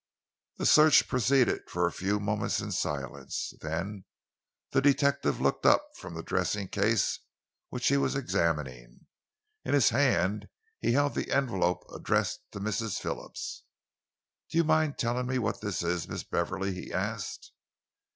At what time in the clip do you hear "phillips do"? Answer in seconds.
12.99-14.57